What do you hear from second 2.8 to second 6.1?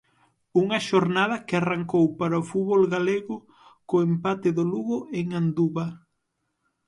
galego co empate do Lugo en Anduva.